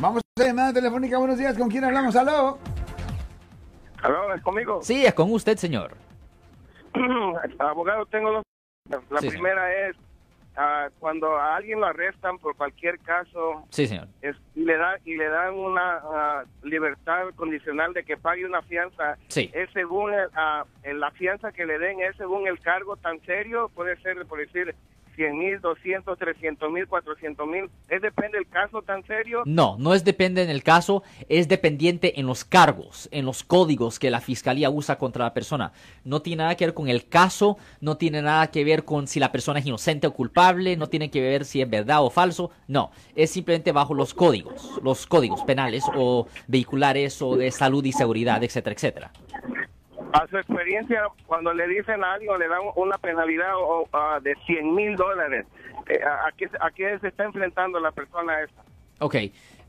Vamos 0.00 0.22
a 0.38 0.42
llamada 0.44 0.72
telefónica. 0.72 1.18
Buenos 1.18 1.38
días. 1.38 1.56
¿Con 1.56 1.68
quién 1.68 1.84
hablamos? 1.84 2.16
Aló. 2.16 2.58
¿Aló? 4.02 4.34
¿Es 4.34 4.42
conmigo? 4.42 4.80
Sí, 4.82 5.04
es 5.04 5.14
con 5.14 5.30
usted, 5.32 5.56
señor. 5.56 5.94
Abogado, 7.58 8.06
tengo 8.06 8.32
dos. 8.32 8.42
La 9.10 9.20
Sí, 9.20 9.28
primera 9.28 9.88
es 9.88 9.96
ah, 10.56 10.88
cuando 10.98 11.36
a 11.36 11.56
alguien 11.56 11.78
lo 11.80 11.86
arrestan 11.86 12.38
por 12.38 12.56
cualquier 12.56 12.98
caso 13.00 13.64
Sí, 13.70 13.86
señor. 13.86 14.08
es- 14.22 14.36
y 14.56 14.64
le 14.64 14.76
da 14.76 14.96
y 15.04 15.16
le 15.16 15.28
dan 15.28 15.54
una 15.54 16.00
ah, 16.02 16.44
libertad 16.62 17.28
condicional 17.36 17.92
de 17.92 18.02
que 18.04 18.16
pague 18.16 18.44
una 18.46 18.62
fianza. 18.62 19.16
Sí. 19.28 19.50
Es 19.52 19.70
según 19.72 20.12
el, 20.14 20.28
ah, 20.34 20.64
el- 20.82 20.98
la 20.98 21.10
fianza 21.12 21.52
que 21.52 21.66
le 21.66 21.78
den 21.78 22.00
es 22.00 22.16
según 22.16 22.48
el 22.48 22.58
cargo 22.60 22.96
tan 22.96 23.20
serio. 23.26 23.70
Puede 23.74 23.96
ser 24.00 24.26
por 24.26 24.38
decir 24.40 24.74
100 25.20 25.38
mil, 25.38 25.60
200, 25.60 26.18
300 26.18 26.72
mil, 26.72 26.86
400 26.86 27.46
mil. 27.46 27.70
Es 27.90 28.00
depende 28.00 28.38
del 28.38 28.48
caso 28.48 28.80
tan 28.80 29.04
serio. 29.06 29.42
No, 29.44 29.76
no 29.78 29.92
es 29.92 30.02
depende 30.02 30.42
en 30.42 30.48
el 30.48 30.62
caso, 30.62 31.02
es 31.28 31.46
dependiente 31.46 32.18
en 32.18 32.26
los 32.26 32.42
cargos, 32.42 33.06
en 33.12 33.26
los 33.26 33.44
códigos 33.44 33.98
que 33.98 34.10
la 34.10 34.22
fiscalía 34.22 34.70
usa 34.70 34.96
contra 34.96 35.24
la 35.24 35.34
persona. 35.34 35.72
No 36.04 36.22
tiene 36.22 36.42
nada 36.44 36.54
que 36.54 36.64
ver 36.64 36.74
con 36.74 36.88
el 36.88 37.06
caso, 37.06 37.58
no 37.82 37.98
tiene 37.98 38.22
nada 38.22 38.50
que 38.50 38.64
ver 38.64 38.86
con 38.86 39.06
si 39.06 39.20
la 39.20 39.30
persona 39.30 39.58
es 39.58 39.66
inocente 39.66 40.06
o 40.06 40.14
culpable, 40.14 40.78
no 40.78 40.88
tiene 40.88 41.10
que 41.10 41.20
ver 41.20 41.44
si 41.44 41.60
es 41.60 41.68
verdad 41.68 42.02
o 42.02 42.08
falso. 42.08 42.50
No, 42.66 42.90
es 43.14 43.30
simplemente 43.30 43.72
bajo 43.72 43.92
los 43.92 44.14
códigos, 44.14 44.80
los 44.82 45.06
códigos 45.06 45.42
penales 45.42 45.84
o 45.94 46.28
vehiculares 46.46 47.20
o 47.20 47.36
de 47.36 47.50
salud 47.50 47.84
y 47.84 47.92
seguridad, 47.92 48.42
etcétera, 48.42 48.74
etcétera. 48.74 49.12
A 50.12 50.26
su 50.28 50.38
experiencia, 50.38 51.08
cuando 51.26 51.52
le 51.54 51.68
dicen 51.68 52.02
a 52.02 52.14
alguien 52.14 52.38
le 52.38 52.48
dan 52.48 52.60
una 52.74 52.98
penalidad 52.98 53.52
o, 53.56 53.88
ah, 53.92 54.18
de 54.22 54.34
100 54.46 54.74
mil 54.74 54.96
dólares, 54.96 55.46
eh, 55.88 56.00
¿a, 56.02 56.28
a 56.28 56.32
qué, 56.32 56.48
¿a 56.60 56.98
se 57.00 57.08
está 57.08 57.24
enfrentando 57.24 57.78
la 57.78 57.92
persona 57.92 58.40
esta? 58.42 58.62
Ok, 59.00 59.16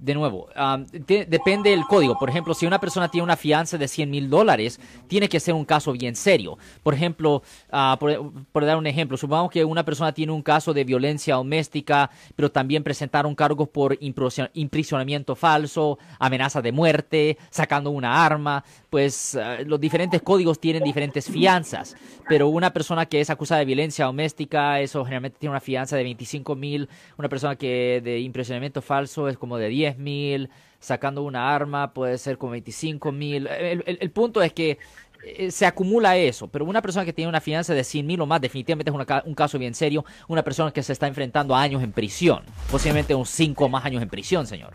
de 0.00 0.14
nuevo, 0.14 0.48
um, 0.56 0.86
depende 0.86 1.70
del 1.70 1.84
código. 1.84 2.18
Por 2.18 2.30
ejemplo, 2.30 2.54
si 2.54 2.66
una 2.66 2.80
persona 2.80 3.08
tiene 3.08 3.24
una 3.24 3.36
fianza 3.36 3.76
de 3.76 3.86
100 3.86 4.10
mil 4.10 4.30
dólares, 4.30 4.80
tiene 5.08 5.28
que 5.28 5.38
ser 5.40 5.52
un 5.52 5.66
caso 5.66 5.92
bien 5.92 6.16
serio. 6.16 6.56
Por 6.82 6.94
ejemplo, 6.94 7.42
ah, 7.70 7.96
por, 8.00 8.32
por 8.50 8.64
dar 8.64 8.78
un 8.78 8.86
ejemplo, 8.86 9.18
supongamos 9.18 9.50
que 9.50 9.62
una 9.64 9.84
persona 9.84 10.12
tiene 10.12 10.32
un 10.32 10.42
caso 10.42 10.72
de 10.72 10.84
violencia 10.84 11.34
doméstica, 11.34 12.10
pero 12.34 12.50
también 12.50 12.82
presentaron 12.82 13.34
cargos 13.34 13.68
por 13.68 13.98
imprisionamiento 14.00 15.36
falso, 15.36 15.98
amenaza 16.18 16.62
de 16.62 16.72
muerte, 16.72 17.36
sacando 17.50 17.90
una 17.90 18.24
arma. 18.24 18.64
Pues 18.88 19.34
ah, 19.36 19.58
los 19.66 19.78
diferentes 19.78 20.22
códigos 20.22 20.58
tienen 20.58 20.82
diferentes 20.82 21.30
fianzas, 21.30 21.94
pero 22.26 22.48
una 22.48 22.72
persona 22.72 23.04
que 23.04 23.20
es 23.20 23.28
acusada 23.28 23.58
de 23.58 23.66
violencia 23.66 24.06
doméstica, 24.06 24.80
eso 24.80 25.04
generalmente 25.04 25.38
tiene 25.38 25.50
una 25.50 25.60
fianza 25.60 25.96
de 25.96 26.04
25 26.04 26.56
mil. 26.56 26.88
Una 27.18 27.28
persona 27.28 27.56
que 27.56 28.00
de 28.02 28.20
impresionamiento 28.20 28.80
falso 28.80 29.28
es 29.28 29.36
como 29.36 29.58
de 29.58 29.68
10 29.68 29.89
mil. 29.98 30.50
Sacando 30.78 31.22
una 31.22 31.54
arma 31.54 31.92
puede 31.92 32.16
ser 32.18 32.38
como 32.38 32.52
25 32.52 33.12
mil. 33.12 33.46
El, 33.46 33.84
el- 34.00 34.10
punto 34.10 34.40
es 34.42 34.52
que 34.54 34.78
eh, 35.24 35.50
se 35.50 35.66
acumula 35.66 36.16
eso, 36.16 36.48
pero 36.48 36.64
una 36.64 36.80
persona 36.80 37.04
que 37.04 37.12
tiene 37.12 37.28
una 37.28 37.40
fianza 37.42 37.74
de 37.74 37.84
100 37.84 38.06
mil 38.06 38.20
o 38.22 38.26
más 38.26 38.40
definitivamente 38.40 38.90
es 38.90 38.94
una 38.94 39.22
un 39.26 39.34
caso 39.34 39.58
bien 39.58 39.74
serio. 39.74 40.04
Una 40.28 40.42
persona 40.42 40.70
que 40.72 40.82
se 40.82 40.92
está 40.94 41.06
enfrentando 41.06 41.54
a 41.54 41.60
años 41.60 41.82
en 41.82 41.92
prisión, 41.92 42.42
posiblemente 42.70 43.14
unos 43.14 43.28
5 43.30 43.66
o 43.66 43.68
más 43.68 43.84
años 43.84 44.02
en 44.02 44.08
prisión, 44.08 44.46
señor. 44.46 44.72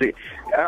Sí. 0.00 0.10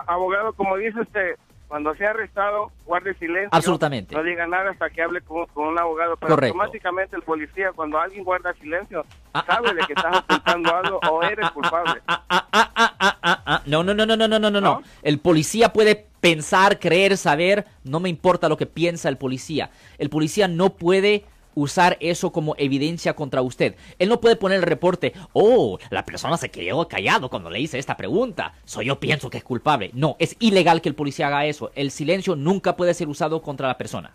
Abogado, 0.06 0.52
como 0.52 0.77
dice 0.77 1.00
usted, 1.00 1.36
cuando 1.68 1.94
sea 1.94 2.10
arrestado, 2.10 2.70
guarde 2.84 3.14
silencio. 3.14 3.48
Absolutamente. 3.52 4.14
No 4.14 4.22
diga 4.22 4.46
nada 4.46 4.70
hasta 4.70 4.90
que 4.90 5.02
hable 5.02 5.20
con, 5.22 5.46
con 5.46 5.68
un 5.68 5.78
abogado. 5.78 6.16
Pero 6.16 6.34
Correcto. 6.34 6.56
automáticamente 6.56 7.16
el 7.16 7.22
policía, 7.22 7.72
cuando 7.72 7.98
alguien 7.98 8.24
guarda 8.24 8.52
silencio, 8.54 9.04
Ah, 9.34 9.44
sabe 9.44 9.74
de 9.74 9.80
que 9.84 9.94
estás 9.94 10.16
ocultando 10.18 10.76
algo 10.76 11.00
o 11.10 11.22
eres 11.24 11.50
culpable. 11.50 12.00
Ah, 12.06 12.22
ah, 12.28 12.46
ah, 12.52 12.72
ah, 12.76 12.94
ah, 13.20 13.42
ah. 13.44 13.62
No, 13.66 13.82
no, 13.82 13.92
no, 13.92 14.06
no, 14.06 14.16
no, 14.16 14.28
no, 14.28 14.38
no, 14.38 14.48
no. 14.48 14.60
¿No? 14.60 14.82
El 15.02 15.18
policía 15.18 15.72
puede 15.72 16.06
pensar, 16.20 16.78
creer, 16.78 17.16
saber. 17.16 17.66
No 17.82 17.98
me 17.98 18.08
importa 18.08 18.48
lo 18.48 18.56
que 18.56 18.66
piensa 18.66 19.08
el 19.08 19.18
policía. 19.18 19.70
El 19.98 20.08
policía 20.08 20.46
no 20.46 20.70
puede 20.70 21.24
usar 21.54 21.97
eso 22.00 22.32
como 22.32 22.54
evidencia 22.59 23.15
contra 23.15 23.42
usted. 23.42 23.76
Él 23.98 24.09
no 24.09 24.20
puede 24.20 24.37
poner 24.37 24.59
el 24.59 24.62
reporte, 24.62 25.12
oh, 25.32 25.78
la 25.91 26.04
persona 26.04 26.37
se 26.37 26.50
quedó 26.50 26.87
callado 26.88 27.31
cuando 27.31 27.50
le 27.50 27.60
hice 27.60 27.78
esta 27.78 27.97
pregunta. 27.97 28.54
So 28.65 28.82
yo 28.82 29.00
pienso 29.00 29.31
que 29.31 29.38
es 29.38 29.44
culpable. 29.44 29.91
No, 29.94 30.16
es 30.19 30.37
ilegal 30.41 30.81
que 30.81 30.88
el 30.88 30.94
policía 30.94 31.28
haga 31.28 31.47
eso. 31.47 31.70
El 31.75 31.91
silencio 31.91 32.37
nunca 32.37 32.76
puede 32.76 32.94
ser 32.94 33.09
usado 33.09 33.42
contra 33.42 33.69
la 33.69 33.78
persona. 33.78 34.12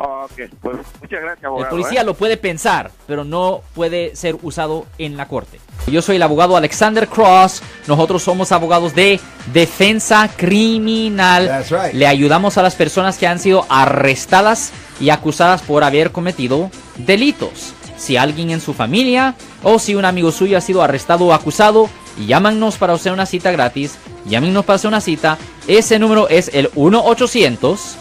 Ok, 0.00 0.32
pues 0.62 0.76
muchas 1.00 1.20
gracias, 1.20 1.44
abogado. 1.44 1.64
El 1.64 1.70
policía 1.70 2.02
¿eh? 2.02 2.04
lo 2.04 2.14
puede 2.14 2.36
pensar, 2.36 2.92
pero 3.08 3.24
no 3.24 3.62
puede 3.74 4.14
ser 4.14 4.36
usado 4.42 4.86
en 4.96 5.16
la 5.16 5.26
corte. 5.26 5.58
Yo 5.88 6.02
soy 6.02 6.16
el 6.16 6.22
abogado 6.22 6.56
Alexander 6.56 7.08
Cross. 7.08 7.62
Nosotros 7.88 8.22
somos 8.22 8.52
abogados 8.52 8.94
de 8.94 9.18
defensa 9.52 10.30
criminal. 10.36 11.48
That's 11.48 11.70
right. 11.70 11.94
Le 11.94 12.06
ayudamos 12.06 12.58
a 12.58 12.62
las 12.62 12.76
personas 12.76 13.18
que 13.18 13.26
han 13.26 13.40
sido 13.40 13.66
arrestadas 13.68 14.72
y 15.00 15.10
acusadas 15.10 15.62
por 15.62 15.82
haber 15.82 16.12
cometido 16.12 16.70
delitos. 16.98 17.74
Si 17.96 18.16
alguien 18.16 18.50
en 18.50 18.60
su 18.60 18.74
familia 18.74 19.34
o 19.64 19.80
si 19.80 19.96
un 19.96 20.04
amigo 20.04 20.30
suyo 20.30 20.56
ha 20.56 20.60
sido 20.60 20.82
arrestado 20.82 21.26
o 21.26 21.32
acusado, 21.32 21.88
llámanos 22.24 22.76
para 22.76 22.92
hacer 22.92 23.12
una 23.12 23.26
cita 23.26 23.50
gratis. 23.50 23.98
Llámenos 24.26 24.64
para 24.64 24.76
hacer 24.76 24.88
una 24.88 25.00
cita. 25.00 25.38
Ese 25.66 25.98
número 25.98 26.28
es 26.28 26.50
el 26.54 26.70
1 26.76 27.04
800 27.04 27.96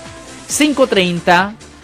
530 0.47 1.55